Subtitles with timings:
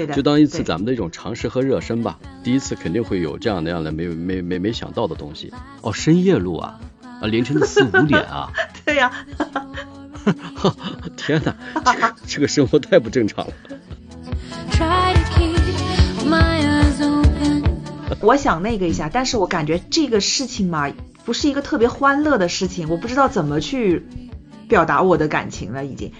[0.00, 0.14] 对的。
[0.14, 2.18] 就当一次咱们的一种尝试和热身吧。
[2.42, 5.52] 第一次肯定会有这样那样的没没没没想到的东西。
[5.82, 6.80] 哦，深夜录啊，
[7.20, 8.50] 啊，凌晨的四五点啊，
[8.86, 9.12] 对呀、
[11.16, 11.54] 天哪，
[11.84, 13.52] 这个 这个生活太不正常了。
[18.22, 20.90] 我想那个一下，但是我感觉这个事情嘛，
[21.24, 24.06] 不是一个特别欢乐的事情，我不知道怎么去
[24.68, 26.12] 表达我的感情了，已经。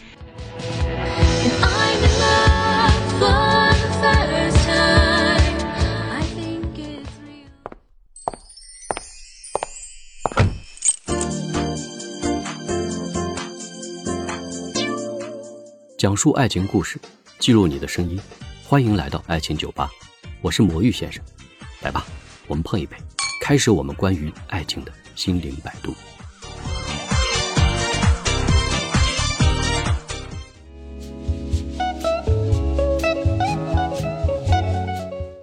[16.00, 16.98] 讲述爱情故事，
[17.38, 18.18] 记录你的声音，
[18.64, 19.90] 欢迎来到爱情酒吧，
[20.40, 21.22] 我是魔芋先生，
[21.82, 22.06] 来吧，
[22.48, 22.96] 我们碰一杯，
[23.42, 25.92] 开始我们关于爱情的心灵摆渡。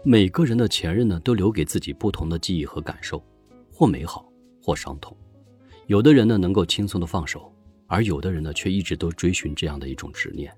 [0.04, 3.24] 每个人的前任呢，都留给自己不同的记忆和感受，
[3.72, 4.26] 或美好，
[4.60, 5.16] 或伤痛。
[5.86, 7.54] 有的人呢，能够轻松的放手，
[7.88, 10.54] 而有的人呢，却一直都追寻这样的一种执念，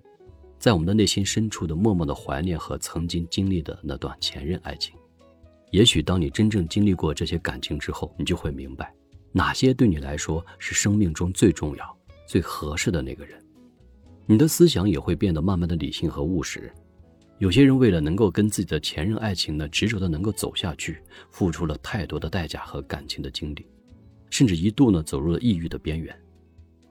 [0.57, 4.95] 在我们的内心深处的默默的怀念和曾经经历的那段前任爱情。
[5.71, 8.91] 也许当你真正经历过这些感情之后，你就会明白，
[9.31, 13.39] 哪些对你来说是生命中最重要、最合适的那个人。
[14.25, 16.71] 你的思想也会变得慢慢的理性和务实。
[17.37, 23.65] 有些人为了能够跟自己的前任爱情呢执着的能够走下去，付出了太多的代价和感情的经历，
[24.29, 26.19] 甚至一度呢走入了抑郁的边缘。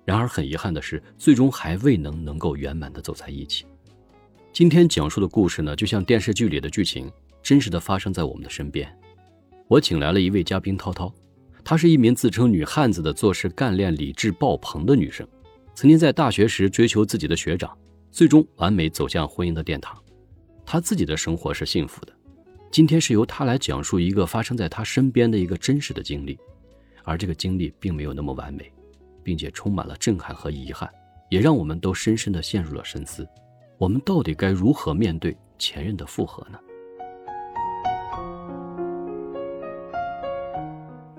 [0.08, 3.66] 然而很遗憾的是，最终还未能能够圆满的走在一起。
[4.54, 8.90] 今天讲述的故事呢，就像电视剧里的剧情，真实的发生在我们的身边。
[9.66, 11.12] 我请来了一位嘉宾涛涛，
[11.62, 15.28] 她是一名自称女汉子的做事干练、理智爆棚的女生，
[15.74, 17.76] 曾经在大学时追求自己的学长，
[18.10, 19.94] 最终完美走向婚姻的殿堂。
[20.64, 22.12] 她自己的生活是幸福的。
[22.70, 26.38] 今天是由她来讲述一个发生在她身边的一个真实的经历，
[27.04, 28.72] 而这个经历并没有那么完美。
[29.28, 30.90] 并且充满了震撼和遗憾，
[31.28, 33.28] 也让我们都深深的陷入了深思。
[33.76, 36.58] 我们到底该如何面对前任的复合呢？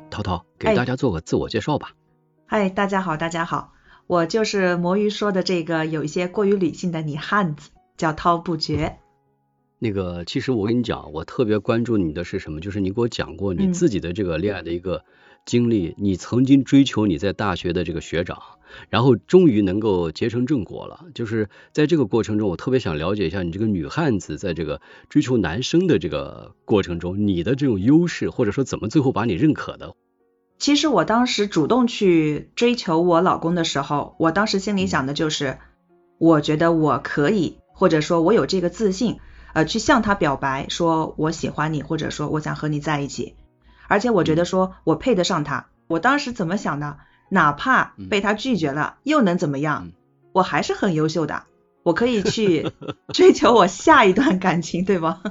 [0.09, 1.92] 涛涛，给哎大家做个自我介绍吧。
[2.47, 3.74] 嗨，大家好，大家好，
[4.08, 8.97] 我就是魔芋说的这个有一些过于理性的女汉子，叫涛不绝。
[9.78, 12.59] 那个，其实我跟你讲，我特别关注你的是什么？
[12.59, 15.06] 就是你给我讲过你嗯自己的这个恋爱的一个
[15.50, 18.38] 经历，你曾经追求你在大学的这个学长，
[18.90, 21.06] 然后终于能够结成正果了。
[21.16, 29.96] 就是在这个过程中，我特别想了解一下你这个女汉子在这个追求男生的这个过程中，你的这种优势，或者说怎么最后把你认可的？
[30.59, 35.58] 其实我当时主动去追求我老公的时候，我当时心里想的就是，
[36.20, 39.18] 我觉得我可以，或者说我有这个自信，
[39.54, 43.34] 呃，去向他表白，说我喜欢你，或者说我想和你在一起，
[43.90, 45.68] 而且我觉得说我配得上他。
[45.88, 46.98] 我当时怎么想的？
[47.32, 49.94] 哪怕被他拒绝了，又能怎么样嗯？
[50.32, 51.44] 我还是很优秀的，
[51.84, 52.72] 我可以去
[53.14, 55.22] 追求我下一段感情，对吧？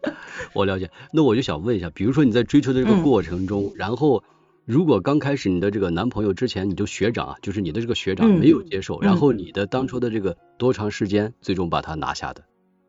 [0.52, 4.22] 我了解，那我就想问一下，比如说你在追求的这个嗯过程中，然后
[4.64, 12.44] 如果刚开始你的这个男朋友之前，你就学长啊，就是你的这个学长嗯没有接受，然嗯后你的当初的这个多长时间，最终把他拿下的？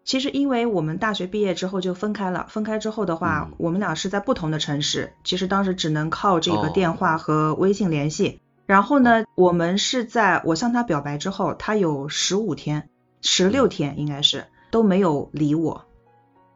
[0.07, 8.39] 其实因为我们大学毕业之后就分开了，分开之后的话，嗯我们俩是在不同的城市，其实当时只能靠这个哦电话和微信联系。
[8.65, 12.87] 然后呢，我们是在我向他表白之后，他有十五天、
[13.21, 15.83] 十六天应该是都没有理我，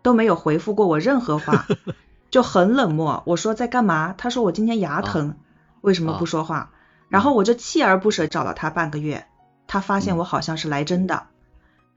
[0.01, 1.67] 都没有回复过我任何话，
[2.31, 3.21] 就很冷漠。
[3.25, 4.15] 我说在干嘛？
[4.17, 5.35] 他说我今天牙疼，
[5.81, 6.71] 为什么不说话？
[7.09, 9.25] 然后我就锲而不舍找了他半个月，
[9.67, 11.27] 他发现我好像是来真的，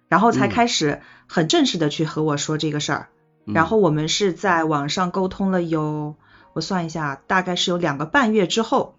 [0.09, 3.09] 然后才嗯开始很正式的去和我说这个事儿。
[3.47, 6.17] 然后我们是在网上沟通了有，
[6.55, 8.97] 我算一下，大概是有两个半月之后，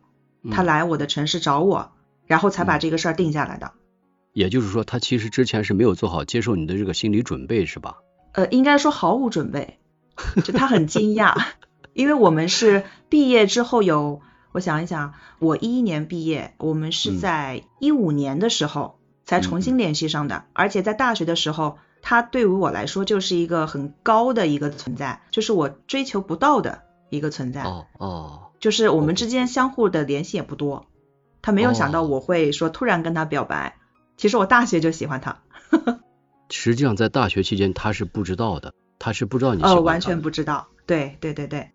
[0.51, 1.91] 他嗯来我的城市找我，
[2.27, 3.71] 然后才把嗯这个事儿定下来的。
[4.33, 7.97] 也就是说，他其实之前是没有做好接受你的这个心理准备，是吧？
[8.33, 9.79] 呃，应该说毫无准备，
[10.43, 11.35] 就他很惊讶，
[11.93, 14.21] 因为我们是毕业之后有，
[14.51, 18.94] 我想一想，我一一年毕业，我们是嗯在一五年的时候
[19.25, 30.85] 才重新联系上的，而且在大学的时候，他对于我来说就是一个很高的一个存在，就是我追求不到的一个存在，哦哦，就是我们之间相互的联系也不多，
[31.41, 33.77] 他没有想到哦我会说突然跟他表白，
[34.17, 35.41] 其实我大学就喜欢他，
[36.49, 39.79] 实际上在大学期间他是不知道的，他是不知道你喜欢他。
[39.79, 41.71] 哦完全不知道，对对对对。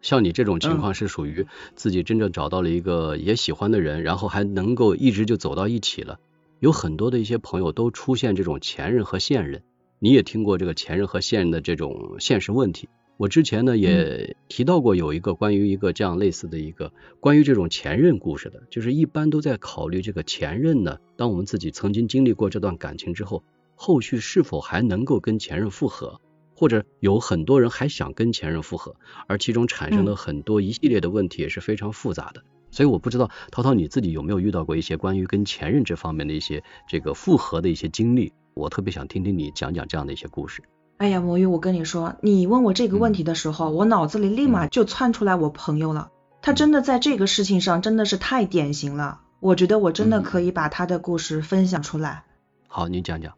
[0.00, 6.18] 像你这种情嗯况是属于自己真正找到了一个也喜欢的人，然后还能够一直就走到一起了。
[6.60, 9.62] 有很多的一些朋友都出现这种前任和现任，
[9.98, 12.88] 你也听过这个前任和现任的这种现实问题。
[13.16, 23.42] 我之前呢也提到过有一个关于一个这样类似的一个关于这种前任故事的，就是一般都在考虑这个前任呢，当我们自己曾经经历过这段感情之后，
[23.74, 26.20] 后续是否还能够跟前任复合，
[26.54, 28.96] 或者有很多人还想跟前任复合，
[29.26, 32.42] 而其中产生的很多一系列的问题也是非常复杂的。
[32.70, 40.62] 所以我不知道涛涛你自己有没有遇到过一些关于跟前任这方面的一些这个复合的一些经历，我特别想听听你讲讲这样的一些故事。
[40.98, 46.10] 哎呀，魔芋，我跟你说，你问我这个问题的时候，我脑子里立马就窜出来我朋友了。
[46.42, 52.24] 他真的在这个事情上真的是太典型了，我觉得我真的可以把他的故事分享出来。
[52.68, 53.34] 好，你讲讲。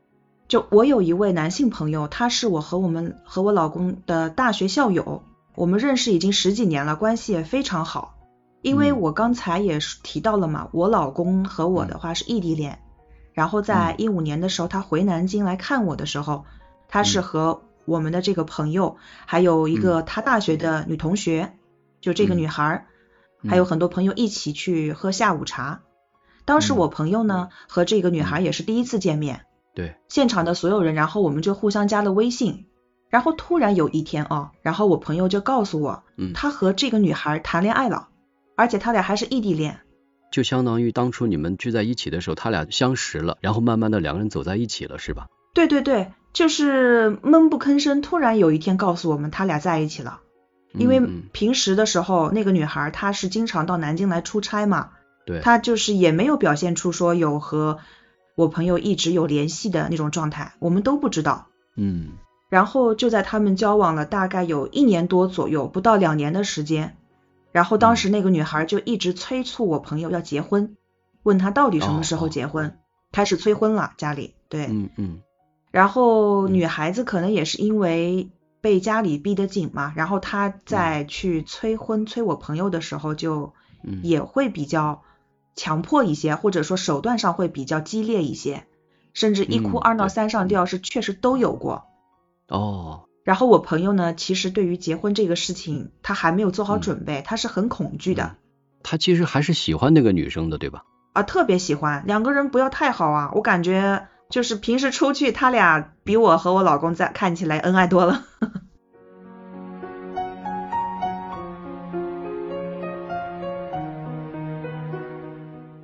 [0.49, 5.23] 就我有一位男性朋友，他是我和我们和我老公的大学校友，
[5.55, 8.15] 我们认识已经十几年了，关系也非常好。
[8.63, 12.79] 因为我刚才也是提到了嘛，我老公和我的话是异地恋，
[13.33, 16.45] 然后在一五年的时候，他回南京来看我的时候。
[16.89, 21.55] 他是和我们的这个朋友，还有一个他大学的女同学，
[22.03, 22.87] 就这个女孩，
[23.49, 25.81] 还有很多朋友一起去喝下午茶。
[26.45, 32.67] 当时我朋友呢和这个女孩也是第一次见面，对，现场的所有人，然后我们就互相加了微信。
[33.09, 36.03] 然后突然有一天哦，然后我朋友就告诉我，
[36.35, 38.11] 他和这个女孩谈恋爱了，
[38.57, 39.81] 而且他俩还是异地恋。
[40.31, 45.27] 就相当于当初你们聚在一起的时候，他俩相识了，然后慢慢的两个人走在一起了，是吧？
[45.55, 46.13] 对对对。
[46.33, 50.21] 就是闷不吭声，突然有一天告诉我们他俩在一起了。
[50.73, 51.03] 因为
[51.33, 54.93] 平时的时候，那个女孩她是经常到南京来出差嘛，
[55.27, 57.81] 对，她就是也没有表现出说有和
[58.35, 61.49] 我朋友一直有联系的那种状态，我们都不知道。
[61.77, 62.13] 嗯。
[62.49, 66.97] 然后就在他们交往了大概有一年多左右，不到两年的时间，
[67.53, 70.77] 然后当时那个女孩就一直催促我朋友要结婚，
[71.23, 72.79] 问他到底什么时候结婚，
[73.13, 74.67] 开始催婚了，家里对。
[74.67, 75.23] 嗯嗯。
[75.71, 83.53] 然后女孩子可能也是因为被家里逼得紧嘛，然后她在去催婚催我朋友的时候，就
[84.03, 85.03] 也会比较
[85.55, 88.67] 强迫一些，或者说手段上会比较激烈一些，
[89.13, 91.85] 甚至一哭二闹三上吊是确实都有过。
[92.49, 93.05] 哦。
[93.25, 98.37] 然后我朋友呢，其实对于结婚这个事情，他还没有做好准备，他是很恐惧的。
[98.83, 100.85] 他其实还是喜欢那个女生的，对吧？
[101.13, 104.09] 啊，特别喜欢，两个人不要太好啊，我感觉。
[104.31, 108.25] 就是平时出去，他俩比我和我老公在看起来恩爱多了。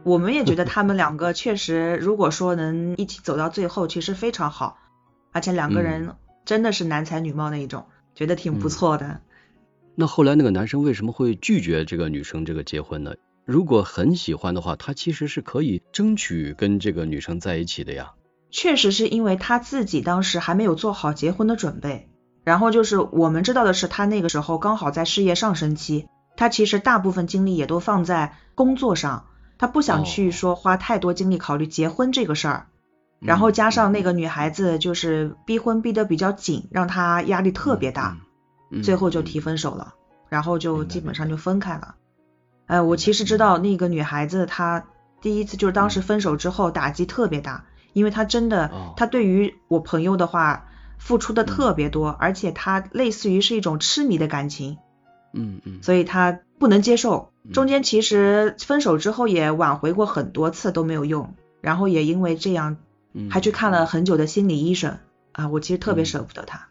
[0.03, 4.79] 我们也觉得他们两个确实，如果说能一起走到最后，其实非常好，
[5.33, 6.17] 而且两个人
[6.49, 7.85] 真的是男才女貌那一种，
[8.15, 9.21] 觉得挺不错的。
[9.95, 13.13] 那后来那个男生为什么会拒绝这个女生这个结婚呢？
[13.45, 18.13] 如果很喜欢的话，他其实是可以争取跟这个女生在一起的呀。
[18.51, 22.09] 确实是因为他自己当时还没有做好结婚的准备，
[22.45, 29.27] 然后就是我们知道的是他那个时候刚好在事业上升期，他其实大部分精力也都放在工作上，
[29.59, 32.69] 他不想去说花太多精力考虑结婚这个事儿，
[33.21, 38.17] 然后加上那个女孩子就是逼婚逼得比较紧，让他压力特别大，
[38.83, 39.95] 最后就提分手了，
[40.29, 41.95] 然后就基本上就分开了。
[42.67, 44.85] 哎，我其实知道那个女孩子她
[45.21, 47.65] 第一次就是当时分手之后打击特别大。
[47.95, 50.67] 因为她真的，她对于我朋友的话
[50.99, 54.77] 付出的特别多，而且她类似于是一种痴迷的感情，
[55.33, 57.33] 嗯嗯，所以她不能接受。
[57.53, 62.77] 中间其实分手之后也挽回过很多次都没有用，然后也因为这样，
[63.31, 64.99] 还去看了很久的心理医生
[65.33, 66.69] 啊，我其实特别舍不得他。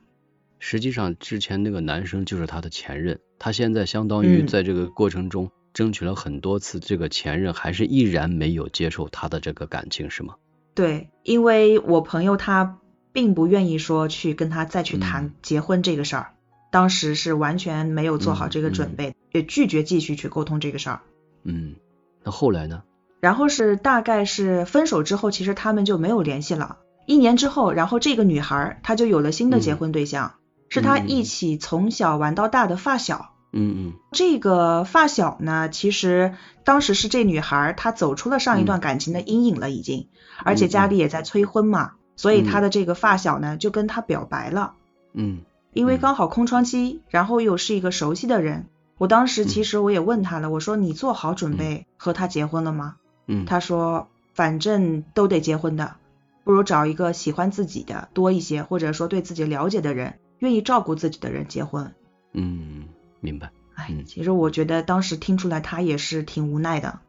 [0.60, 10.36] 实际上之前那个男生就是他的前任，他现在相当于在这个过程中争取了很多次，这个前任还是依然没有接受他的这个感情，是吗？
[10.74, 12.80] 对，因为我朋友他
[13.13, 16.34] 并不愿意说去跟他再去谈结婚这个事儿，
[16.72, 21.01] 当时是完全没有做好这个准备，也拒绝继续去沟通这个事儿。
[21.44, 21.75] 嗯，
[22.24, 22.84] 那后来呢？
[23.20, 26.78] 然后是大概是分手之后，其实他们就没有联系了。
[27.06, 30.34] 一年之后，然后这个女孩她就有了新的结婚对象，
[30.70, 33.34] 是她一起从小玩到大的发小。
[33.54, 36.34] 嗯嗯，这个发小呢，其实
[36.66, 40.10] 当时是这女孩她走出了上一段感情的阴影了，已经，
[40.44, 44.74] 而且家里也在催婚嘛，所以她的这个发小呢就跟她表白了。
[45.14, 45.40] 嗯，
[45.74, 52.96] 因为刚好空窗期，然后又是一个熟悉的人，我当时其实我也问他了，我说你做好准备和他结婚了吗？
[53.28, 55.96] 嗯，他说反正都得结婚的，
[56.44, 61.94] 不如找一个喜欢自己的多一些，或者说对自己了解的人，愿意照顾自己的人结婚。
[62.34, 62.86] 嗯。
[63.20, 67.00] 明白，哎，其实我觉得当时听出来他也是挺无奈的。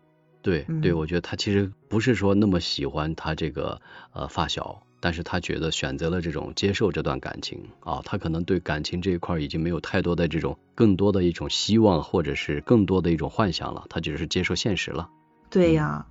[0.40, 3.82] 对，对，我觉得他其实不是说那么喜欢他这个
[4.14, 15.10] 呃发小，但是他觉得选择了这种接受这段感情啊，他可能对感情这一块已经没有太多的这种更多的一种希望，或者是更多的一种幻想了，他只是接受现实了。
[15.50, 16.06] 对呀，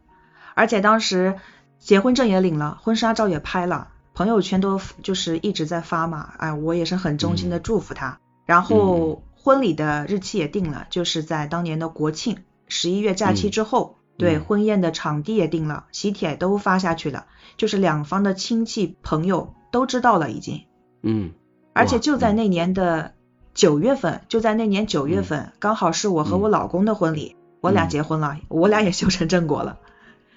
[0.56, 1.40] 而且当时
[1.80, 8.20] 结婚证也领了，婚纱照也拍了，朋友圈都就是一直在发嘛，哎，我也是很衷心的祝福他。
[8.46, 13.96] 然后婚礼的日期也定了，就是在当年的国庆十一月假期之后。
[14.18, 14.44] 对，嗯。
[14.46, 20.66] 婚宴的场地也定了，喜帖都发下去了，就是两方的亲戚朋友都知道了已经。
[21.04, 21.34] 嗯，
[21.74, 23.14] 而且就在那年的
[23.54, 29.80] 九月份，就在那年九月份，刚好是我和我老公的婚礼，我俩嗯结婚了，我俩也修成正果了。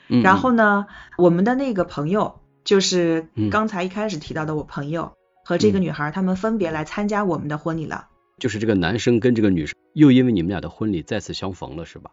[0.09, 0.87] 嗯然后呢，
[1.17, 5.13] 我们的那个朋友，就是嗯刚才一开始提到的我朋友、
[5.45, 8.09] 和这个嗯女孩，他们分别来参加我们的婚礼了。
[8.39, 12.11] 就是这个男生跟这个女生又因为你们俩的婚礼再次相逢了，是吧？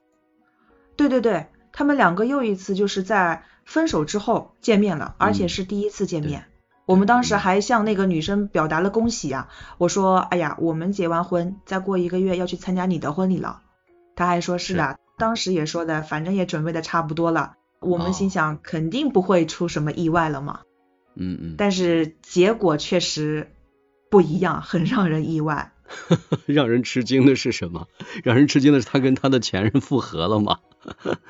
[0.96, 6.46] 对对对，他们两个又一次就是在分手之后见面了，而且嗯是第一次见对面。
[6.86, 13.62] 我们当时嗯还向那个女生表达了恭喜啊，我说，哎呀，我们结完婚，再过一个月要去参加你的婚礼了。
[14.18, 17.54] 他还说是的，当时也说的，反正也准备的差不多了。
[17.80, 20.62] 我们心哦想，肯定不会出什么意外了嘛。
[21.16, 23.54] 嗯嗯，但是结果确实
[24.10, 25.72] 不一样，很让人意外。
[26.48, 27.88] 让人吃惊的是什么？
[28.24, 30.60] 让人吃惊的是他跟他的前任复合了吗？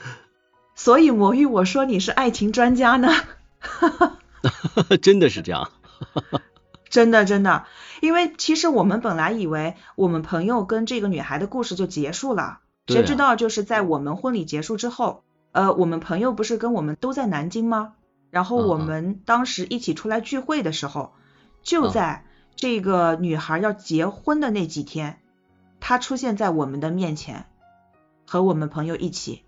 [0.73, 3.09] 所以魔芋，我说你是爱情专家呢。
[5.01, 5.69] 真的是这样？
[6.89, 7.65] 真的真的，
[7.99, 17.93] 因为其实我们本来以为我们朋友跟这个女孩的故事就结束了，谁知道就是在我们婚礼结束之后，呃，我们朋友不是跟我们都在南京吗？
[18.29, 21.13] 然后我们当时一起出来聚会的时候，
[21.63, 22.25] 就嗯在
[22.55, 25.19] 这个女孩要结婚的那几天，
[25.79, 27.45] 她出现在我们的面前，
[28.25, 29.43] 和我们朋友一起，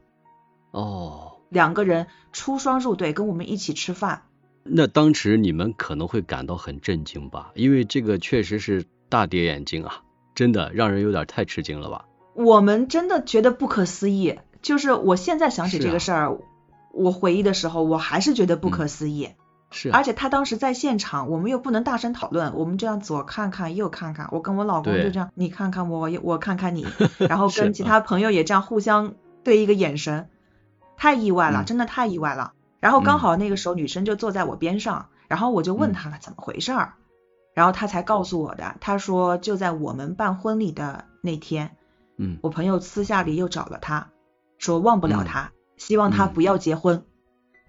[0.72, 4.24] 哦，两个人出双入对，跟我们一起吃饭。
[4.64, 7.52] 那当时你们可能会感到很震惊吧？
[7.56, 10.04] 因为这个确实是大跌眼镜啊，
[10.36, 12.06] 真的让人有点太吃惊了吧？
[12.46, 16.38] 我们真的觉得不可思议，就是我现在想起这个事儿，
[16.94, 19.32] 我回忆的时候，我还是觉得不可思议。
[19.72, 19.98] 是啊。
[19.98, 26.88] 而，且他当时在现场，我们又不能大声讨论，我们这样左看看右看看，我跟我老公就这样，你看看我，我看看你，
[27.20, 30.30] 然后跟其他朋友也这样互相对一个眼神，
[30.96, 31.66] 太意外了，嗯。
[31.66, 32.54] 真的太意外了。
[32.80, 35.94] 然后嗯刚好那个时候女生就坐在我边上，然后我就问嗯。
[35.94, 36.94] 她了怎么回事儿，
[37.54, 41.76] 然后她才告诉我的，她说就在我们办婚礼的那天，
[42.20, 44.12] 嗯，我朋友私下里又找了他，
[44.58, 47.06] 说忘不了嗯他，希望他嗯不要结婚。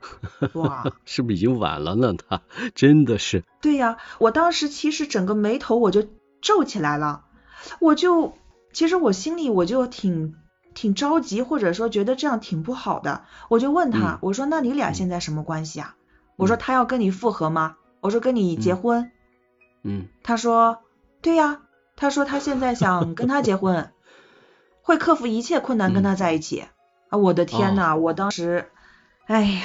[0.54, 2.14] 哇， 是不是已经晚了呢？
[2.14, 2.42] 他
[2.74, 6.04] 真的是，对呀、我当时其实整个眉头我就
[6.42, 7.24] 皱起来了，
[7.80, 8.34] 我就
[8.72, 10.34] 其实我心里我就挺
[10.74, 15.94] 挺着急，或者说觉得这样挺不好的，我就问他，嗯我说那你俩嗯现在什么关系啊？
[16.36, 17.76] 我说嗯他要跟你复合吗？
[18.00, 19.12] 我说跟你结嗯婚。
[19.82, 20.78] 嗯，他说
[21.22, 21.60] 对呀，
[21.94, 23.92] 他说他现在想跟他结婚，
[24.90, 26.64] 会克服一切困难跟嗯他在一起。
[27.10, 28.66] 啊，我的天呐，我当时，
[29.26, 29.62] 哎呀，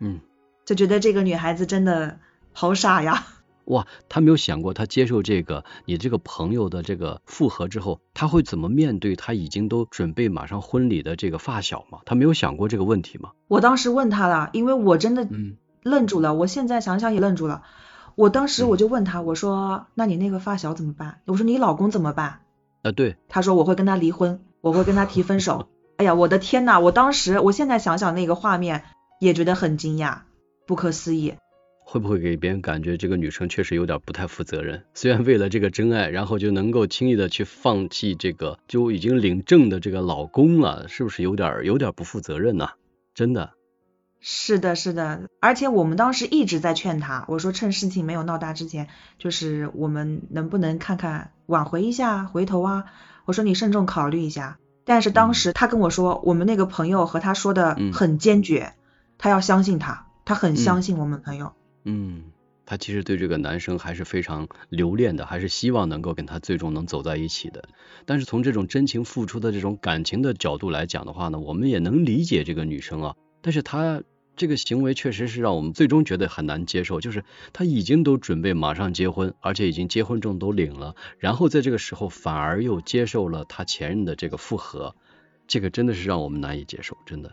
[0.00, 0.20] 嗯，
[0.66, 2.18] 就觉得这个女孩子真的
[2.52, 3.26] 好傻呀。
[3.64, 12.00] 哇，他没有想过他接受这个你这个朋友的这个复合之后，他会怎么面对他已经都准备马上婚礼的这个发小吗？
[12.04, 13.30] 他没有想过这个问题吗？
[13.48, 17.62] 我当时问他了，因为我真的嗯愣住了，我现在想想也愣住了。
[18.14, 21.20] 我当时嗯我就问他，我说那你那个发小怎么办？
[21.24, 22.40] 我说你老公怎么办？
[22.82, 25.68] 啊，对，他说我会跟他离婚，我会跟他提分手。
[25.96, 26.80] 哎呀，我的天呐！
[26.80, 28.82] 我当时，我现在想想那个画面，
[29.20, 30.22] 也觉得很惊讶，
[30.66, 31.34] 不可思议。
[31.84, 34.82] 会不会给别人感觉这个女生确实有点不太负责任？
[34.92, 42.70] 虽然为了这个真爱，然后就能够轻易的去放弃这个就已经领证的这个老公了，是不是有点有点不负责任呢、
[43.14, 43.52] 真的，
[44.20, 48.88] 是的，是的，而且我们当时一直在劝他，我说趁事情没有闹大之前，
[49.20, 52.86] 就是我们能不能看看挽回一下，回头啊，
[53.26, 54.58] 我说你慎重考虑一下。
[54.86, 58.74] 但是当时他跟我说，我们那个朋友和他说的嗯很坚决，
[59.18, 61.52] 他要相信他，他很嗯相信我们朋友。
[61.84, 62.22] 嗯，
[62.64, 67.64] 他其实对这个男生还是非常留恋的，还是希望能够跟他最终能走在一起的。
[68.04, 74.02] 但是从这种真情付出的这种感情的角度来讲的话呢，我们也能理解这个女生啊，但是她
[74.36, 77.24] 这个行为确实是让我们最终觉得很难接受，就是
[77.54, 84.94] 他已经都准备马上结婚，而且已经结婚证都领了，然后在这个时候反而又接受了他前任的这个复合，
[85.46, 87.32] 这个真的是让我们难以接受，真的。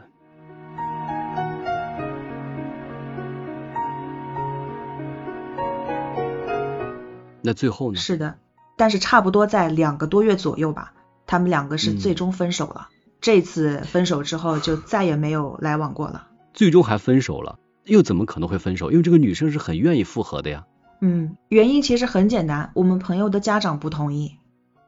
[7.41, 7.99] 那最后呢？
[7.99, 8.37] 是的，
[8.77, 10.93] 但是差不多在两个多月左右吧，
[11.27, 12.87] 他们两个是嗯最终分手了。
[13.19, 16.27] 这次分手之后就再也没有来往过了。
[16.53, 17.59] 最终还分手了。
[17.85, 18.91] 又怎么可能会分手？
[18.91, 20.65] 因为这个女生是很愿意复合的呀。
[21.01, 24.37] 嗯，原因其实很简单，我们朋友的家长不同意，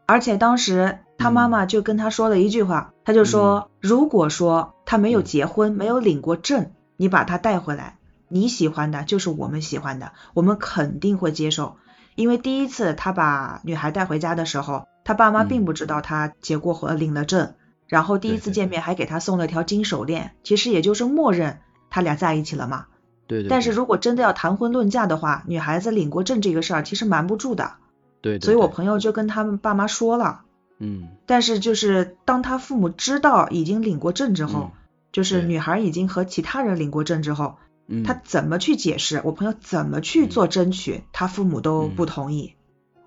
[0.06, 7.98] 而且当时他妈妈就跟他说了一句话，他就说，如果说他没有结婚，没有领过证，你把他带回来，
[8.30, 11.76] 你喜欢的就是我们喜欢的，我们肯定会接受。
[12.16, 17.56] 因为第一次他把女孩带回家的时候，他爸妈并不知道他结过婚、领了证，
[17.88, 22.88] 然后第一次见面还给他送了条金手链，其实也就是默认他俩在一起了嘛。
[23.28, 23.50] 对对。
[23.50, 27.74] 但是如果真的要谈婚论嫁的话，女孩子领过证这个事儿其实瞒不住的。
[28.22, 28.46] 对对。
[28.46, 30.42] 所以我朋友就跟他们爸妈说了。
[30.80, 31.10] 嗯。
[31.26, 34.72] 但是就是当他父母知道已经领过证之后，
[35.12, 37.58] 就是女孩已经和其他人领过证之后。
[38.04, 39.22] 他怎么去解释？
[39.24, 41.04] 我朋友怎么去做争取？
[41.14, 42.56] 他父母都不同意。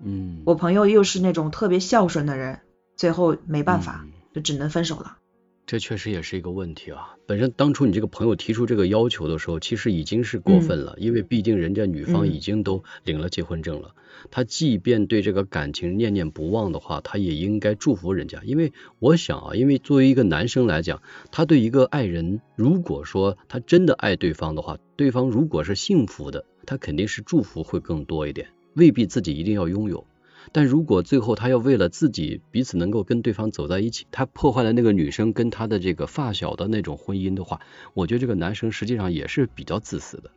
[0.01, 2.61] 嗯，我朋友又是那种特别孝顺的人，
[2.95, 5.19] 最后没办法，就只能分手了。
[5.67, 7.17] 这确实也是一个问题啊！
[7.27, 13.95] 本身当初你这个朋友提出这个要求的时候，其实已经是过分了，因为毕竟人家女方已经都领了结婚证了。
[14.31, 18.41] 他即便对这个感情念念不忘的话，他也应该祝福人家。
[18.45, 30.07] 因为我想啊，因为作为一个男生来讲，他对一个爱人，如果说他真的爱对方的话，对方如果是幸福的，他肯定是祝福会更多一点，未必自己一定要拥有。
[30.53, 37.61] 但如果最后他要为了自己彼此能够跟对方走在一起，他破坏了那个女生跟他的这个发小的那种婚姻的话，
[37.95, 40.31] 我觉得这个男生实际上也是比较自私的。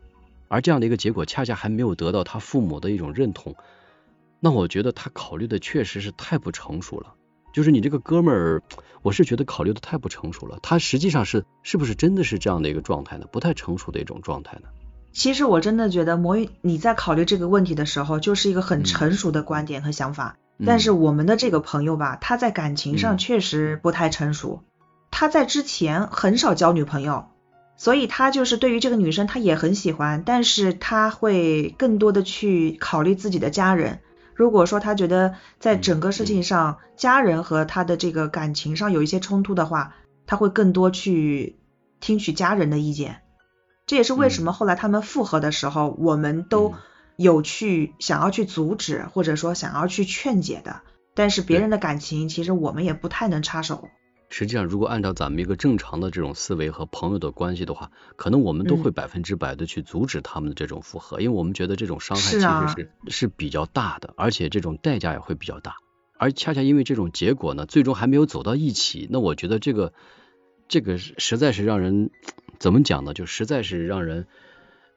[0.48, 3.56] 而这样的一个结果，恰恰还没有得到他父母的一种认同，
[4.40, 7.14] 那我觉得他考虑的确实是太不成熟了。
[7.54, 8.64] 就是你这个哥们儿，
[9.02, 10.60] 我是觉得考虑的太不成熟了。
[10.62, 13.28] 他实际上是是不是真的是这样的一个状态呢？
[13.32, 14.70] 不太成熟的一种状态呢？
[15.14, 20.38] 其实我真的觉得魔芋你在考虑这个问题的时候，就是一个很成熟的观点和想法。
[20.66, 24.62] 但是我们的这个朋友吧，他在感情上确实不太成熟。
[25.10, 27.26] 他在之前很少交女朋友，
[27.76, 34.00] 所以他就是对于这个女生他也很喜欢，但是他会更多的去考虑自己的家人。
[34.36, 39.96] 如果说他觉得在整个事情上，家人和他的这个感情上有一些冲突的话，
[40.26, 41.58] 他会更多去
[42.00, 43.22] 听取家人的意见。
[43.86, 46.74] 这也是为什么后来他们复合的时候，我们都
[47.18, 50.82] 有去想要去阻止，或者说想要去劝解的。
[51.14, 53.90] 但是别人的感情，其实我们也不太能插手。
[54.30, 65.76] 实际上，如果按照咱们一个正常的这种思维和朋友的关系的话，可能我们都会百分之百的去阻止他们的这种复合，因为我们觉得这种伤害其实是是比较大的，而且这种代价也会比较大。
[66.18, 69.92] 而恰恰因为这种结果呢，最终还没有走到一起，那我觉得这个
[70.70, 72.10] 这个实在是让人。
[72.62, 73.16] 怎么讲呢？
[73.16, 74.28] 就实在是让人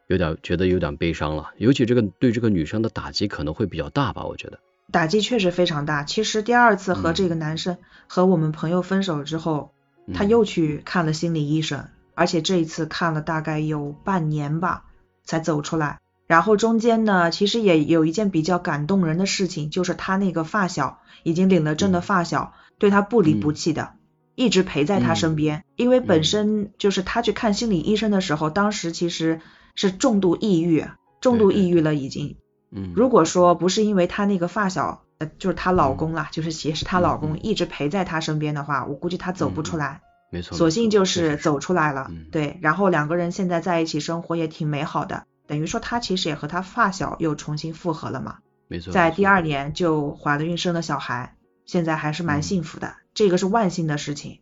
[0.06, 4.26] 有点觉得有点悲伤了，尤其这个对这个女生的打击可能会比较大吧？
[4.26, 4.60] 我觉得
[4.92, 6.04] 打击确实非常大。
[6.04, 9.72] 其实第二次和这个男生和我们朋友分手之后，
[10.12, 14.84] 他又去看了心理医生，而且这一次看了大概有半年吧
[15.24, 16.00] 才走出来。
[16.26, 23.94] 然后中间呢，其实也有一件比较感动人的事情，就是他那个发小已经领了证的发小对他不离不弃的。
[24.34, 29.40] 一直陪在他身边，因为本身就是他去看心理医生的时候，当时其实
[29.74, 30.84] 是重度抑郁，
[31.20, 32.36] 重度抑郁了已经。
[32.70, 40.00] 嗯，如果说不是因为他那个发小，呃，就是她老公啦，就是也是她老公一直陪在她身边的话，我估计她走不出来。
[40.30, 40.58] 没错。
[40.58, 42.58] 索性就是走出来了，对。
[42.60, 48.38] 然后两个人现在在一起生活也挺美好的，等于说她其实也和她发小又重新复合了嘛。
[48.66, 48.92] 没错。
[48.92, 52.96] 在第二年就怀了孕生了小孩，现在还是蛮幸福的。
[53.14, 54.40] 这个是万幸的事情，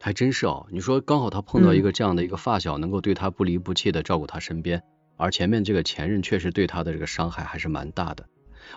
[0.00, 0.66] 还真是哦。
[0.72, 4.82] 你说刚好他碰到一个这样的一个发小，能够对他不离不弃的照顾他身边，
[5.16, 8.26] 而前面这个前任确实对他的这个伤害还是蛮大的。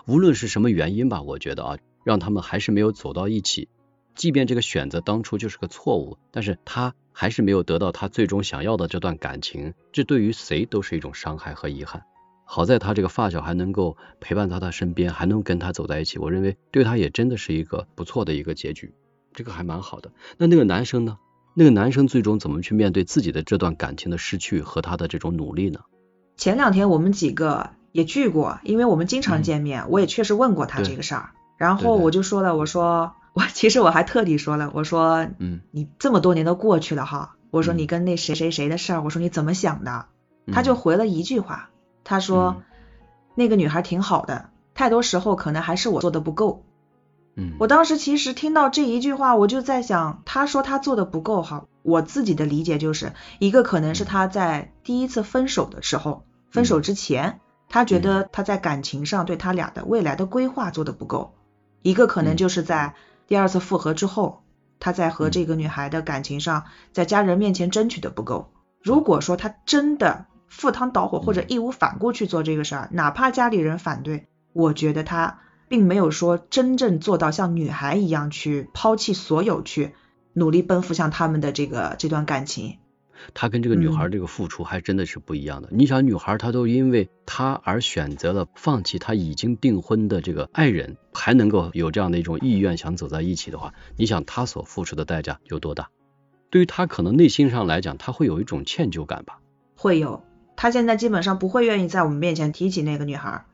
[0.06, 3.68] 无论是什么原因吧，我觉得啊，让他们还是没有走到一起。
[4.14, 12.04] 即便这个选择当初就是个错误，但是他还是没有得到他最终想要的这段感情，这对于谁都是一种伤害和遗憾。
[12.44, 18.94] 好在他这个发小还能够陪伴在他身边，还能跟他走在一起，我认为对他也真的是一个不错的一个结局。
[19.34, 20.12] 这个还蛮好的。
[20.38, 21.18] 那那个男生呢？
[21.56, 25.80] 那个男生最终怎么去面对自己的这段感情的失去和他的这种努力呢？
[26.36, 31.30] 前两天我们几个也聚过，因为我们经常见面，我也确实问过他这个事儿。
[31.56, 40.06] 然后我就说了，我说我其实我还特地说了，我说嗯，你这么多年都过去了哈，我说你跟那谁谁谁的事儿，我说你怎么想的？
[40.52, 41.70] 他就回了一句话，
[42.02, 42.64] 他说
[43.36, 46.63] 那个女孩挺好的，太多时候可能还是我做的不够。
[47.36, 61.34] 嗯，我当时其实听到这一句话，我就在想，他说他做的不够好，我自己的理解就是一个可能是他在第一次分手的时候，分手之前，他觉得他在感情上对他俩的未来的规划做的不够，
[61.82, 62.94] 一个可能就是在
[63.26, 64.44] 第二次复合之后，
[64.78, 68.52] 他在和这个女孩的感情上，在家人面前争取的不够。
[68.82, 71.46] 如果说他真的赴汤蹈火或者嗯。
[71.48, 79.94] 义无反顾去做这个事儿，哪怕家里人反对，我觉得他并没有说真正做到像女孩一样去抛弃所有去
[80.32, 82.78] 努力奔赴向他们的这个这段感情。
[83.32, 85.68] 他跟这个女孩嗯这个付出还真的是不一样的。
[85.70, 95.88] 你想，女孩她都因为他而选择了放弃她已经订婚的这个爱人，还能够有这样的一种意愿想走在一起的话，你想她所付出的代价有多大？
[96.50, 99.38] 对于她可能内心上来讲，她会有一种歉疚感吧。
[99.76, 100.22] 会有，
[100.56, 103.46] 他现在基本上不会愿意在我们面前提起那个女孩儿，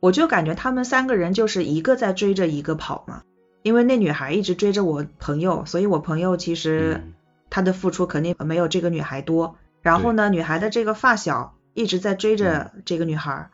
[0.00, 3.22] 我就感觉他们三个人就是一个在追着一个跑嘛，
[3.62, 7.14] 因为那女孩一直追着我朋友，所以我朋友其实嗯。
[7.50, 9.56] 他的付出肯定没有这个女孩多。
[9.80, 13.48] 然后呢，女孩的这个发小一直在追着这个女孩，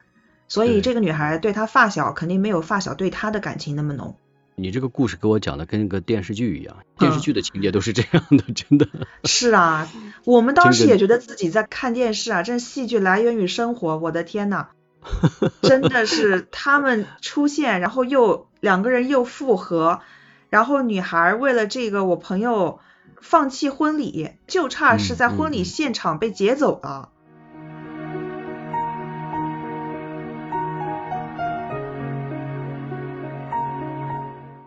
[0.49, 4.17] 所以这个女孩对她发小肯定没有发小对她的感情那么浓。
[4.57, 8.89] 你这个故事给我讲的跟个电视剧一样，嗯电视剧的情节都是这样的，真的。
[9.23, 9.89] 是啊，
[10.25, 14.71] 我们当时也觉得自己在看电视啊，这戏剧来源于生活，我的天呐，
[15.63, 20.01] 真的是他们出现，然后又两个人又复合，
[20.51, 22.81] 然后女孩为了这个我朋友
[23.21, 27.11] 放弃婚礼，就差是在婚礼现场被劫走了。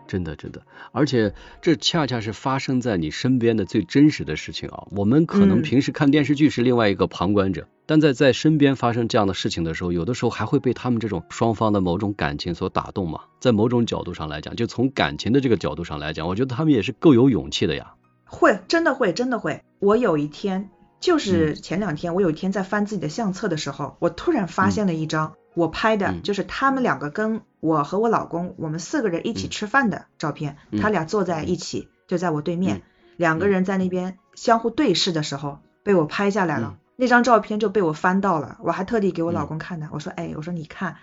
[0.08, 4.88] 真的，真的，而且这恰恰是发生在你身边的最真实的事情啊！
[4.90, 13.20] 我们可能嗯平时看电视剧是另外一个旁观者，但在在身边发生这样的事情的时候，有的时候还会被他们这种双方的某种感情所打动嘛。
[13.38, 17.94] 在某种角度上来讲，就从感情的这个角度上来讲，我觉得他们也是够有勇气的呀。
[18.24, 19.62] 会，真的会，真的会。
[19.78, 29.50] 我有一天，就是嗯前两天，我有一天在翻自己的相册的时候，我突然发嗯现了一张我拍的，嗯就是他们两个跟我和我老公，我们四个人一起嗯。
[29.50, 30.80] 吃饭的照片，嗯。
[30.80, 32.82] 他俩坐在一起，就在我对面，嗯。
[33.16, 36.76] 两个人在那边相互对视的时候，被我拍下来了。
[36.76, 36.78] 嗯。
[36.96, 39.48] 那张照片就被我翻到了，我还特地给我老嗯。
[39.48, 40.96] 公看的，我说，哎，我说你看，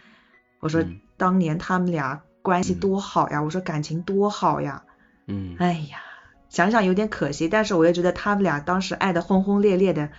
[0.59, 4.83] 我说嗯当年他们俩关系嗯多好呀，我说感情多好呀。
[5.27, 5.99] 嗯，哎呀，
[6.49, 10.09] 想想有点可惜，但是我也觉得他们俩当时爱的轰轰烈烈的，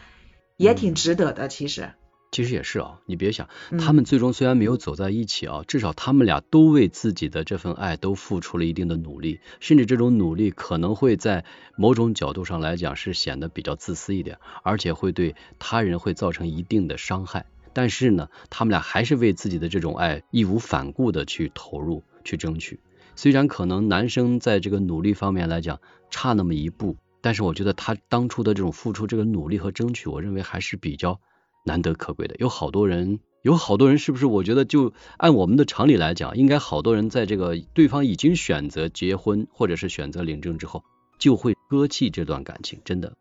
[0.56, 0.94] 也挺嗯。
[0.94, 1.48] 值得的。
[1.48, 1.92] 其实，
[2.36, 11.46] 其实也是啊，你别想，嗯他们最终虽然没有走在一起啊，至少他们俩都为自己的这份爱都付出了一定的努力，甚至这种努力可能会在
[11.76, 17.46] 某种角度上来讲是显得比较自私一点，而且会对他人会造成一定的伤害。
[17.72, 22.80] 但是呢，他们俩还是为自己的这种爱义无反顾的去投入、去争取。
[23.14, 31.18] 虽然可能男生在这个努力方面来讲差那么一步，但是我觉得他当初的这种付出、这个努力和争取，我认为还是比较
[31.66, 32.36] 难得可贵的。
[32.38, 34.24] 有好多人，有好多人是不是？
[34.24, 40.84] 我觉得就按我们的常理来讲，应该好多人在这个对方已经选择结婚或者是选择领证之后，
[41.18, 42.80] 就会搁弃这段感情。
[42.84, 43.16] 真的，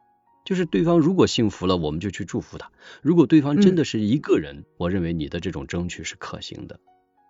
[0.45, 2.67] 就是对方如果幸福了，我们就去祝福他；
[3.01, 6.79] 如果对方真的是一个人，我认为你的这种争取是可行的。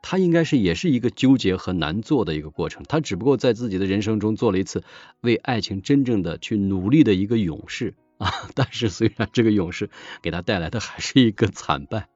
[0.07, 4.83] 他应该是也是一个纠结和难做的一个过程，他只不过在自己的人生中做了一次
[5.21, 9.89] 为爱情真正的去努力的一个勇士 啊，但是虽然这个勇士
[10.21, 12.07] 给他带来的还是一个惨败，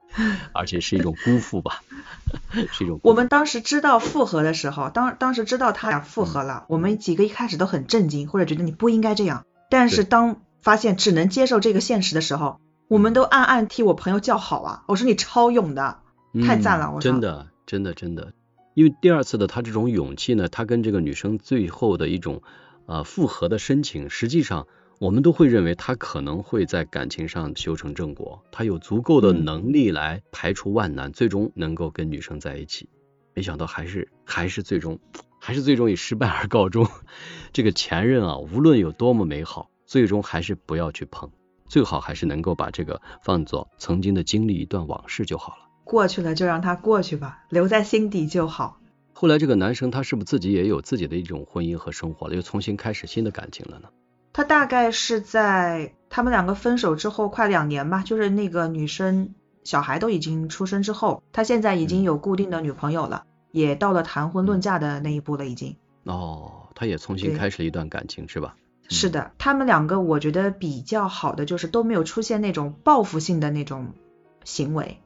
[0.54, 1.82] 而且是一种辜负吧，
[2.72, 6.48] 是一种我们当时知道复合的时候，当当时知道他俩复合嗯。
[6.48, 9.46] 了，我们几个一开始都很震惊，或者觉得你不应该这样。
[9.70, 14.84] 但是当发现只能接受这个现实的时候，我们都暗暗替我朋友叫好啊！
[14.88, 16.00] 我说你超勇的，
[16.46, 17.12] 太赞了嗯我说。
[17.12, 18.34] 真的，真的，真的，
[18.74, 22.42] 因为第二次的他这种勇气呢，他跟这个女生最后的一种
[22.88, 24.66] 呃复合的申请，实际上
[25.00, 32.90] 我们都会认为他可能会在感情上修成正果，他有足够的嗯能力来排除万难，最终能够跟女生在一起。
[33.34, 35.00] 没想到还是还是最终
[35.40, 36.86] 还是最终以失败而告终。
[37.54, 41.32] 这个前任啊，无论有多么美好，最终还是不要去碰，
[41.66, 45.70] 最好还是能够把这个放作曾经的经历一段往事就好了。
[45.86, 48.82] 过去了就让它过去吧，留在心底就好。
[49.14, 53.88] 后来这个男生他是不是自己也有自己的一种婚姻和生活了，又重新开始新的感情了呢？
[54.34, 65.76] 他大概是在他们两个分手之后快两年吧，就是那个女生小孩都已经出生之后，他现在已经有固定的女朋友了，也到了谈婚论嫁的那一步了，已经。
[66.04, 68.56] 哦，他也重新开始了一段感情是吧？
[68.88, 73.94] 是的，他们两个我觉得比较好的就是都没有出现那种报复性的那种
[74.44, 75.00] 行为，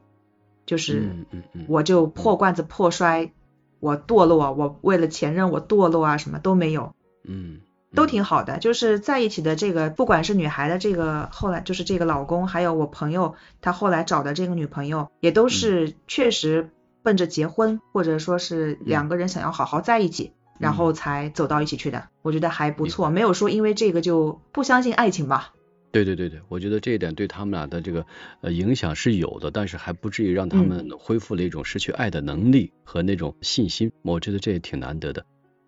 [0.66, 1.26] 就是
[1.68, 3.34] 我就破罐子破摔，
[3.82, 6.94] 我堕落，我为了前任我堕落啊，什么都没有。
[7.26, 7.60] 嗯
[7.96, 16.70] 都挺好的，就是在一起的这个，不管是女孩的这个后来就是这个老公，还有我朋友他后来找的这个女朋友，也都是确实
[17.04, 22.08] 奔着结婚，或者说是两个人想要好好在一起，然后才走到一起去的。
[22.22, 25.54] 我觉得还不错，没有说因为这个就不相信爱情吧。
[25.92, 28.04] 对对对对，我觉得这一点对他们俩的这个
[28.42, 33.92] 呃影响是有的，但是还不至于让他们恢复了一种失去爱的能力和那种信心。
[34.02, 35.24] 我觉得这也挺难得的。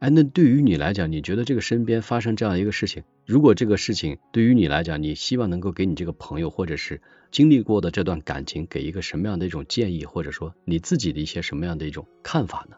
[0.05, 12.75] 哎，那对于你来讲，你觉得这个身边发生这样一个事情，如果这个事情对于你来讲，你希望能够给你这个朋友或者是经历过的这段感情，给一个什么样的一种建议，或者说你自己的一些什么样的一种看法呢？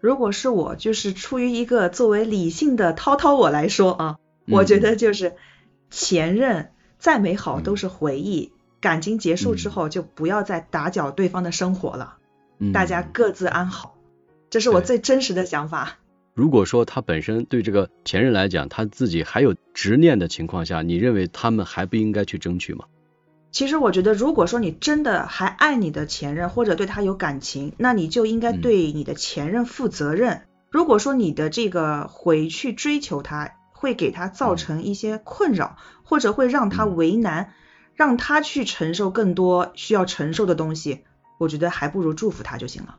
[0.00, 5.36] 如果是我，就是出于一个作为理性的涛涛我来说啊，我觉得就是
[5.90, 12.16] 前任再美好都是回忆，感情结束之后就不要再打搅对方的生活了，
[12.58, 13.96] 嗯大家各自安好，
[14.50, 15.98] 这是我最真实的想法。
[16.34, 22.86] 如果说他本身对这个前任来讲，他自己还有执念的情况下，你认为他们还不应该去争取吗？
[23.52, 30.42] 其实我觉得，如果说你真的还爱你的前任，或者对他有感情，那你就应该嗯对你的前任负责任。
[30.70, 37.52] 如果说你的这个回去追求他，会给他造成一些困扰，或者会让他嗯为难，
[37.94, 41.04] 让他去承受更多需要承受的东西，
[41.38, 42.98] 我觉得还不如祝福他就行了。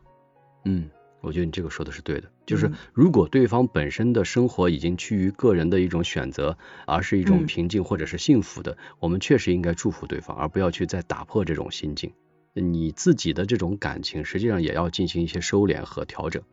[0.63, 0.89] 嗯，
[1.25, 12.13] 我觉得你这个说的是对的，就是嗯如果对方本身的生活已经趋于个人的一种选择，而是一种嗯平静或者是幸福的，我们确实应该祝福对方，而不要去再打破这种心境。
[12.53, 16.43] 你自己的这种感情，实际上也要进行一些收敛和调整。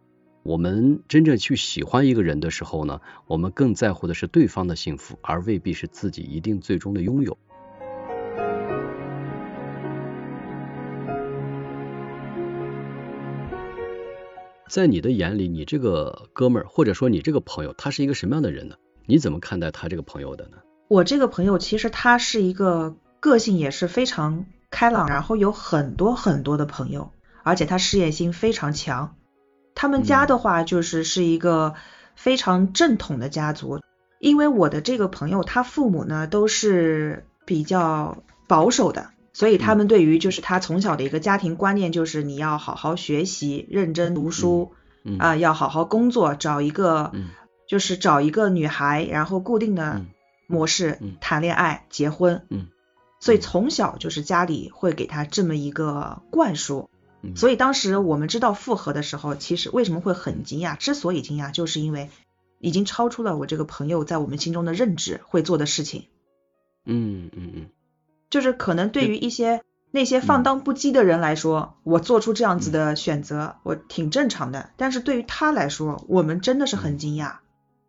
[0.42, 7.38] 我们真正去喜欢一个人的时候呢，我们更在乎的是对方的幸福，而未必是自己一定最终的拥有。
[14.72, 18.76] 在你的眼里，你这个哥们儿或者说你这个朋友，他是一个什么样的人呢？
[19.04, 20.56] 你怎么看待他这个朋友的呢？
[20.88, 27.11] 我这个朋友其实他是一个个性也是非常开朗，然后有很多很多的朋友，
[27.42, 29.14] 而且他事业心非常强。
[29.74, 31.74] 他们家的话就是是一个
[32.16, 33.78] 非常正统的家族，
[34.20, 44.73] 因为我的这个朋友他父母呢都是比较保守的，所以他们对于就是他从小的一个家庭观念就是你要好好学习，认真读书
[45.05, 47.31] 嗯啊、要好好工作，找一个嗯
[47.66, 50.07] 就是找一个女孩，然后固定的嗯
[50.47, 52.68] 模式嗯谈恋爱、结婚，嗯
[53.18, 56.88] 所以从小就是家里会给他这么一个灌输。
[57.23, 60.77] 嗯，所以当时我们知道复合的时候，其实为什么会很惊讶？
[60.77, 62.11] 之所以惊讶，就是因为
[62.61, 66.07] 已经超出了我这个朋友在我们心中的认知会做的事情。
[66.85, 67.66] 嗯嗯嗯
[68.33, 74.71] 就是可能对于一些那些放荡不羁的人来说，我做出这样子的选择，我挺正常的。
[74.79, 77.35] 但是对于他来说，我们真的是很惊讶，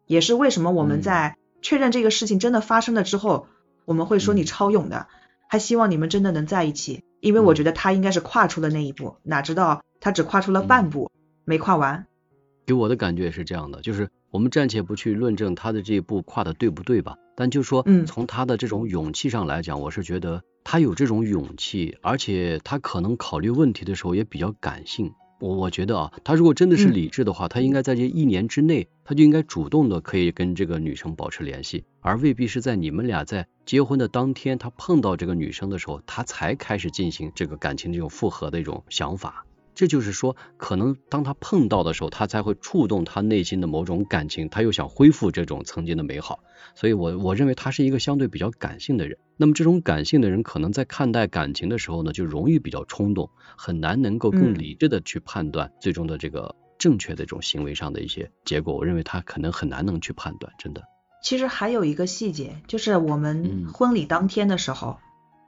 [0.06, 3.48] 也是为什么我们在确认这个事情真的发生了之后，
[3.86, 5.08] 我们会说你超勇的，
[5.48, 7.06] 还希望你们真的能在一起。
[7.22, 11.10] 因为我觉得他应该是跨出了那一步，哪知道他只跨出了半步，
[11.46, 12.06] 没跨完。
[12.66, 25.14] 给我的感觉也是这样的，就是我们暂且不去论证他的这一步跨的对不对吧，但就说嗯从他的这种勇气上来讲，我是觉得他有这种勇气，而且他可能考虑问题的时候也比较感性。
[25.40, 39.46] 我我觉得啊，他如果真的是嗯理智的话，他应该在这一年之内，他就应该主动的可以跟这个女生保持联系，而未必是在你们俩在结婚的当天，他碰到这个女生的时候，他才开始进行这个感情这种复合的一种想法。
[39.76, 46.40] 这就是说，可能当他碰到的时候，他才会触动他内心的某种感情，他又想恢复这种曾经的美好。
[46.76, 49.18] 所以我我认为他是一个相对比较感性的人。
[49.38, 58.76] 那么这种感性的人，可能在看待感情的时候呢，就容易比较冲动，很难能够更嗯理智的去判断最终的这个正确的这种行为上的一些结果。
[58.76, 60.84] 我认为他可能很难能去判断，真的。
[61.24, 64.98] 其实还有一个细节，就是我们嗯婚礼当天的时候，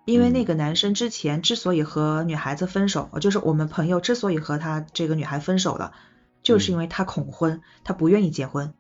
[0.05, 5.91] 因为嗯那个男生之前之所以和女孩子分手，就是我们朋友之所以和他这个女孩分手了，
[6.43, 8.73] 就是嗯因为他恐婚，他不愿意结婚。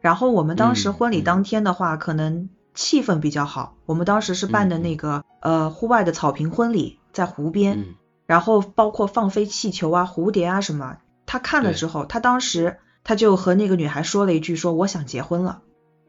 [0.00, 7.94] 然后我们当时婚礼当天的话，可能气氛比较好，我们当时是办的那个、呃户外的草坪婚礼，在湖边，嗯
[8.26, 10.98] 然后包括放飞气球啊、蝴蝶啊什么。
[11.26, 15.62] 他看了之后，他当时他就和那个女孩说了一句说我想结婚了。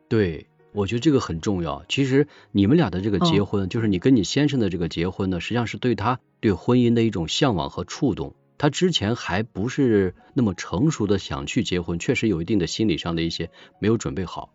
[0.09, 1.85] 对，我觉得这个很重要。
[1.87, 8.35] 其实你们俩的这个结嗯婚，就是你跟你先生的这个结婚呢，实际上是对他对婚姻的一种向往和触动。
[8.57, 14.53] 他之前还不是那么成熟的想去结婚，确实有一定的心理上的一些没有准备好。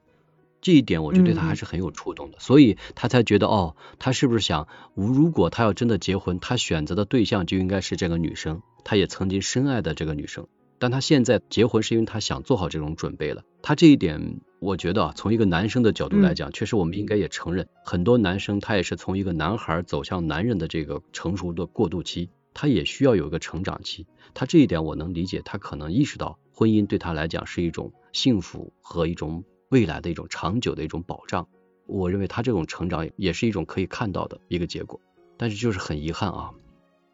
[0.60, 10.48] 这一点我觉得对他还是很有触动的，所以他才觉得哦，他是不是想，如果他要真的结婚，他选择的对象就应该是这个女生，他也曾经深爱的这个女生。
[10.78, 13.42] 但他现在结婚是因为他想做好这种准备了。
[13.62, 24.06] 他这一点，我觉得啊，从一个男生的角度来讲，确实我们应该也承认，很多男生他也是从一个男孩走向男人的这个成熟的过渡期，他也需要有一个成长期。
[24.34, 31.48] 他这一点我能理解，他可能意识到婚姻对他来讲是一种幸福和一种未来的一种长久的一种保障。
[31.86, 35.00] 我认为他这种成长也是一种可以看到的一个结果，
[35.36, 36.52] 但是就是很遗憾啊。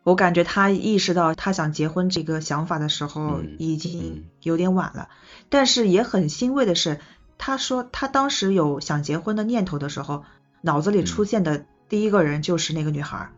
[0.04, 3.78] 我感觉他意识到他想结婚这个想法的时候嗯已嗯。
[3.78, 5.08] 经有点晚了，
[5.48, 7.00] 但是也很欣慰的是，
[7.38, 10.24] 他说他当时有想结婚的念头的时候，
[10.60, 11.06] 脑子里嗯。
[11.06, 13.32] 出现的第一个人就是那个女孩儿。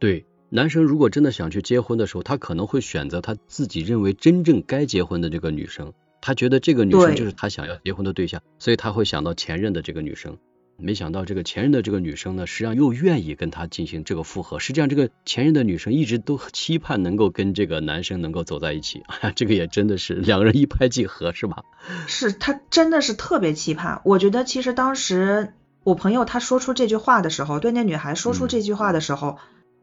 [0.00, 10.36] 对，男生如果真的想去结婚的时候，他可能会选择他自己认为真正该结婚的这个女生，他觉得这个女生就是他想要结婚的对象，所以他会想到前任的这个女生。
[10.76, 14.58] 没想到这个前任的这个女生呢，实际上又愿意跟他进行这个复合。
[14.58, 19.02] 实际上，这个前任的女生一直都期盼能够跟这个男生能够走在一起。
[19.06, 21.62] 哎呀，这个也真的是两个人一拍即合，是吧？
[22.06, 24.02] 是他真的是特别期盼。
[24.04, 29.38] 我觉得其实当时我朋友他说出这句话的时候，对那女孩说出嗯这句话的时候，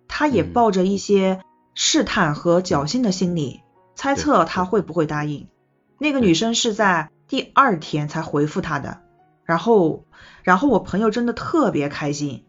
[0.08, 1.40] 他也嗯抱着一些
[1.74, 3.62] 试探和侥幸的心理，
[3.96, 5.48] 猜测他会不会答应。
[5.98, 9.00] 那个女生是在第二天才回复他的，
[9.52, 10.06] 然后
[10.44, 12.46] 然后我朋友真的特别开心。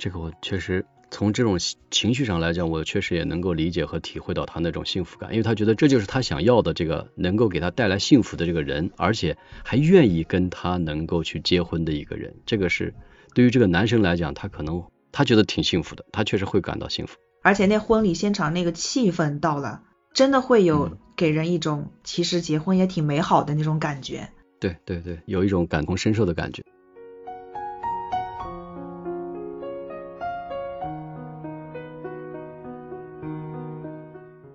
[0.00, 1.56] 这个我确实从这种
[1.92, 12.34] 情绪上来讲，我确实也能够理解和体会到他那种幸福感，因为他觉得这就是他想要的这个能够给他带来幸福的这个人，而且还愿意跟他能够去结婚的一个人。
[12.44, 12.92] 这个是
[13.32, 14.82] 对于这个男生来讲，他可能
[15.12, 17.16] 他觉得挺幸福的，他确实会感到幸福。
[17.44, 19.82] 而且那婚礼现场那个气氛到了，
[20.12, 24.30] 真的会有嗯给人一种其实结婚也挺美好的那种感觉。
[24.60, 26.62] 对对对，有一种感同身受的感觉。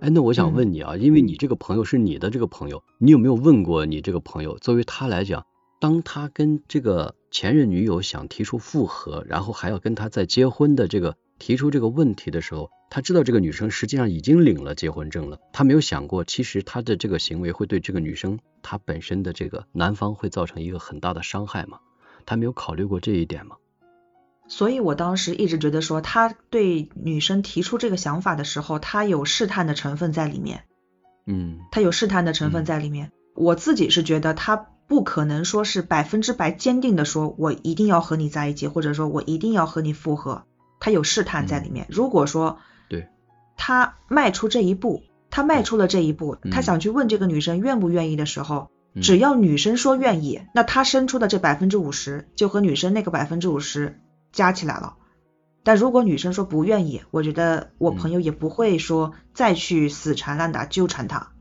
[0.02, 5.48] 哎，那我想问你啊，因为你这个朋友是你的这个朋友，你有没有问过你这个朋友，作为他来讲，
[5.82, 21.80] 当他跟这个前任女友想提出复合，然后还要跟他再结婚的这个提出这个问题的时候，他知道这个女生实际上已经领了结婚证了，他没有想过，其实他的这个行为会对这个女生她本身的这个男方会造成一个很大的伤害吗？
[22.26, 23.58] 他没有考虑过这一点吗？
[24.48, 30.64] 所以我当时一直觉得说，他对女生提出这个想法的时候，他有试探的成分在里面，
[31.26, 33.12] 嗯他有试探的成分嗯在里面。
[33.36, 40.46] 我自己是觉得他不可能说是百分之百坚定的说，我一定要和你在一起，或者说我一定要和你复合，
[40.80, 41.88] 他有试探在里面。
[41.90, 42.74] 如果说对
[43.56, 54.00] 他迈出这一步，他迈出了这一步，嗯他想去问这个女生愿不愿意的时候，嗯只要女生说愿意，那他伸出的这百分之五十就和女生那个百分之五十
[54.32, 54.98] 加起来了。
[55.64, 61.32] 但如果女生说不愿意，我觉得我嗯朋友也不会说再去死缠烂打纠缠他。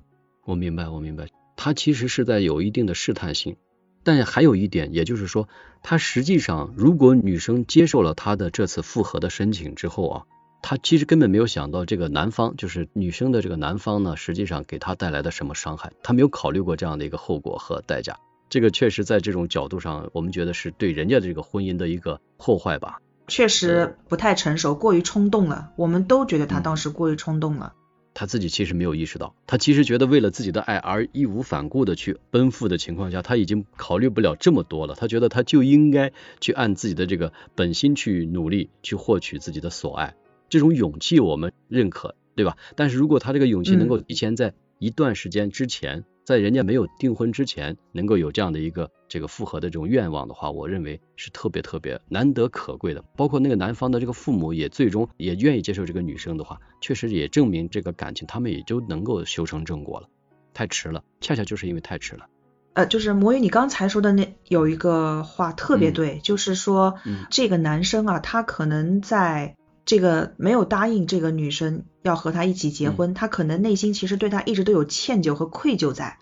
[0.46, 3.56] 我明白，我明白，他其实是在有一定的试探性，
[4.02, 5.48] 但还有一点，也就是说，
[5.82, 10.22] 他实际上如果女生接受了他的这次复合的申请之后啊，
[10.66, 18.16] 他其实根本没有想到这个男方，就是女生的这个男方呢，实际上给他带来的什么伤害，他没有考虑过这样的一个后果和代价。
[18.48, 23.02] 这个确实在这种角度上，我们觉得是对人家的这个婚姻的一个破坏吧。
[23.28, 25.70] 确实不太成熟，过于冲动了。
[25.76, 27.74] 我们都觉得他当时过于冲动了。
[28.14, 34.94] 他自己其实没有意识到，他其实觉得为了自己的爱而义无反顾的去奔赴的情况下，他已经考虑不了这么多了。
[34.94, 40.14] 他觉得他就应该去按自己的这个本心去努力，去获取自己的所爱。
[40.54, 42.56] 这种勇气我们认可，对吧？
[42.76, 53.04] 但是如果他这个勇气能够提前在一段时间之前，在人家没有订婚之前，能够有这样的一个这个复合的这种愿望的话，我认为是特别特别难得可贵的。
[53.16, 60.08] 包括那个男方的这个父母也最终也愿意接受这个女生的话，确实也证明这个感情他们也就能够修成正果了。
[60.52, 62.26] 太迟了，恰恰就是因为太迟了。
[62.74, 76.18] 呃，就是魔芋，你刚才说的那有一个话特别嗯对，就是说、嗯这个男生啊，他可能在这个没有答应这个女生要和他一起结嗯婚，他可能内心其实对他一直都有歉疚和愧疚在。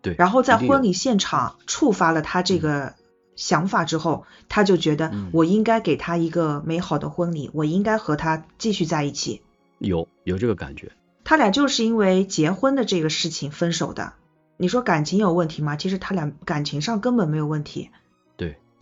[0.00, 2.94] 对，然后在婚礼现场触发了他这个
[3.36, 9.42] 想法之后，他就觉得嗯我应该给他一个美好的婚礼，我应该和他继续在一起。
[9.78, 10.92] 有有这个感觉，
[11.24, 14.12] 他俩就是因为结婚的这个事情分手的。
[14.56, 15.76] 你说感情有问题吗？
[15.76, 17.90] 其实他俩感情上根本没有问题。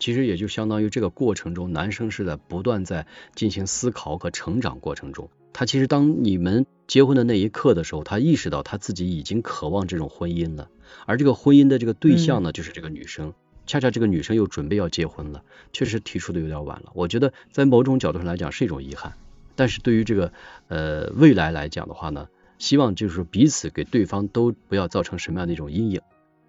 [0.03, 5.29] 对，其实也就相当于这个过程中，男生是在不断在进行思考和成长过程中。
[5.53, 10.69] 他其实当你们结婚的那一刻的时候，他意识到他自己已经渴望这种婚姻了，
[11.05, 13.33] 而这个婚姻的这个对象呢，就是这个女生。
[13.65, 16.91] 恰恰这个女生又准备要结婚了，确实提出的有点晚了。
[16.95, 19.13] 我觉得在某种角度上来讲是一种遗憾，
[19.55, 20.33] 但是对于这个
[20.67, 26.01] 呃未来来讲的话呢，希望就是说彼此给对方都不要造成什么样的一种阴影。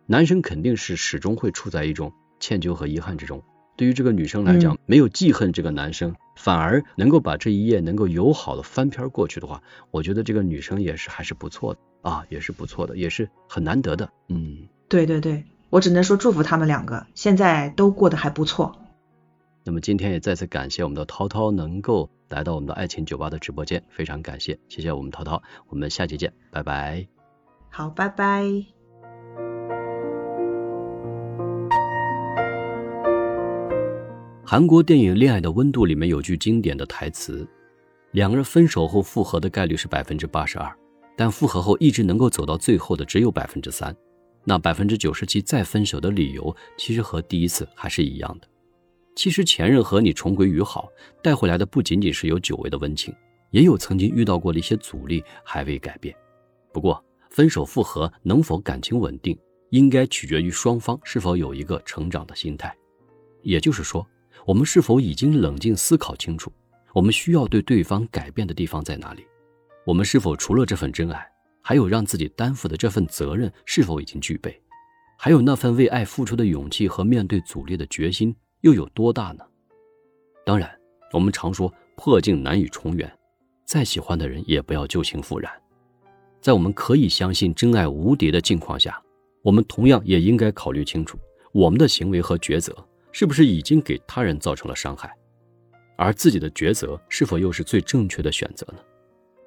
[0.07, 2.13] 男生肯定是始终会处在一种
[2.45, 3.43] 歉疚和遗憾之中。
[3.75, 14.11] 对于这个女生来讲，嗯没有记恨这个男生，反而能够把这一页能够友好的翻篇过去的话，我觉得这个女生也是还是不错的啊，也是不错的，也是很难得的。
[14.29, 18.77] 嗯，对对对，我只能说祝福他们两个，现在都过得还不错。
[19.65, 27.09] 那么今天也再次感谢我们的涛涛能够来到我们的爱情酒吧的直播间，非常感谢，谢谢我们涛涛，我们下期见，拜拜。
[27.71, 28.74] 好，拜拜。
[34.55, 37.45] 韩国电影《恋爱的温度》里面有句经典的台词：
[38.13, 40.73] 两个人分手后复合的概率是百分之八十二，
[41.17, 43.93] 但复合后一直能够走到最后的只有百分之三。
[44.45, 48.47] 那百分之九十七再分手的理由，其实和第一次还是一样的。
[49.17, 50.89] 其实前任和你重归于好，
[51.21, 53.13] 带回来的不仅仅是有久违的温情，
[53.51, 56.15] 也有曾经遇到过的一些阻力还未改变。
[56.73, 59.37] 不过，分手复合能否感情稳定，
[59.71, 62.73] 应该取决于双方是否有一个成长的心态。
[63.43, 64.07] 也就是说，
[64.47, 66.53] 我们是否已经冷静思考清楚，
[66.93, 69.25] 我们需要对对方改变的地方在哪里？
[69.87, 71.27] 我们是否除了这份真爱，
[71.63, 74.61] 还有让自己担负的这份责任是否已经具备？
[75.17, 79.45] 还有那份为爱付出的勇气和面对阻力的决心又有多大呢？
[80.45, 80.71] 当然，
[81.13, 83.11] 我们常说破镜难以重圆，
[83.65, 85.51] 再喜欢的人也不要旧情复燃。
[86.43, 89.03] 在我们可以相信真爱无敌的境况下，
[89.43, 91.19] 我们同样也应该考虑清楚
[91.53, 92.77] 我们的行为和抉择。
[93.15, 95.09] 是不是已经给他人造成了伤害，
[95.97, 98.81] 而自己的抉择是否又是最正确的选择呢？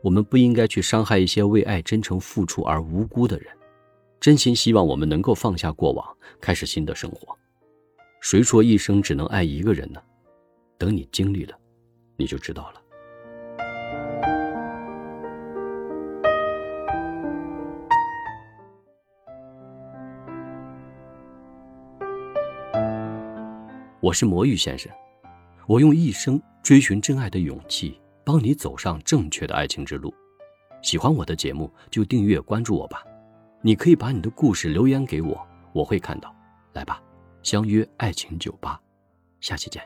[0.02, 3.54] 我们不应该去伤害一些为爱真诚付出而无辜的人。
[4.22, 7.38] 真心希望我们能够放下过往，开始新的生活。
[8.22, 10.02] 谁说一生只能爱一个人呢？
[10.78, 11.54] 等你经历了，
[12.16, 12.82] 你就知道了。
[24.08, 24.90] 我是魔芋先生，
[25.68, 30.14] 我用一生追寻真爱的勇气，帮你走上正确的爱情之路。
[30.82, 33.04] 喜欢我的节目就订阅关注我吧。
[33.62, 36.34] 你可以把你的故事留言给我，我会看到。
[36.72, 37.04] 来吧，
[37.44, 38.80] 相约爱情酒吧，
[39.42, 39.84] 下期见。